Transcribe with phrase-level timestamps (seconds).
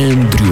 [0.00, 0.49] Andrew